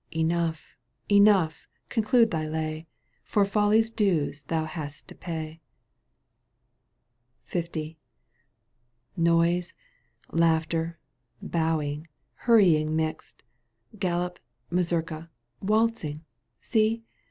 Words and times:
Enough, 0.11 0.65
enough, 1.11 1.67
conclude 1.89 2.31
thy 2.31 2.47
lay— 2.47 2.87
For 3.23 3.45
folly's 3.45 3.91
dues 3.91 4.41
thou 4.41 4.65
hadst 4.65 5.07
to 5.09 5.13
pay. 5.13 5.61
Noise, 9.15 9.75
laughter, 10.31 10.97
bowing, 11.39 12.07
hurrying 12.33 12.97
mixt^ 12.97 13.41
GaHop, 13.95 14.37
mazurka, 14.71 15.29
waltzing— 15.61 16.25
see 16.61 17.03